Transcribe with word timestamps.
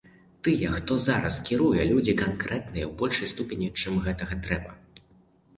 Тыя, 0.45 0.69
хто 0.77 0.95
зараз 1.03 1.35
кіруе, 1.49 1.81
людзі 1.91 2.15
канкрэтныя 2.23 2.85
ў 2.87 2.91
большай 3.03 3.31
ступені, 3.33 3.67
чым 3.79 4.01
гэта 4.09 4.31
трэба. 4.49 4.71